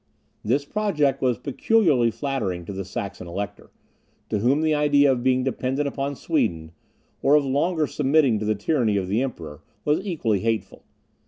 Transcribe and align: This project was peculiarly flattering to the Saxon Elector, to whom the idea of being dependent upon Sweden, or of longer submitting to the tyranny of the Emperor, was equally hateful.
This 0.43 0.65
project 0.65 1.21
was 1.21 1.37
peculiarly 1.37 2.09
flattering 2.09 2.65
to 2.65 2.73
the 2.73 2.83
Saxon 2.83 3.27
Elector, 3.27 3.69
to 4.29 4.39
whom 4.39 4.61
the 4.61 4.73
idea 4.73 5.11
of 5.11 5.21
being 5.21 5.43
dependent 5.43 5.87
upon 5.87 6.15
Sweden, 6.15 6.71
or 7.21 7.35
of 7.35 7.45
longer 7.45 7.85
submitting 7.85 8.39
to 8.39 8.45
the 8.45 8.55
tyranny 8.55 8.97
of 8.97 9.07
the 9.07 9.21
Emperor, 9.21 9.61
was 9.85 10.03
equally 10.03 10.39
hateful. 10.39 10.85